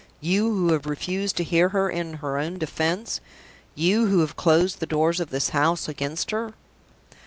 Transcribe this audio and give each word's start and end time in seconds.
"You 0.19 0.49
who 0.51 0.73
have 0.73 0.87
refused 0.87 1.37
to 1.37 1.43
hear 1.43 1.69
her 1.69 1.87
in 1.87 2.13
her 2.25 2.39
own 2.39 2.57
defense! 2.57 3.21
You 3.75 4.07
who 4.07 4.21
have 4.21 4.35
closed 4.35 4.79
the 4.79 4.87
doors 4.87 5.19
of 5.19 5.29
this 5.29 5.49
house 5.49 5.87
against 5.87 6.31
her!" 6.31 6.55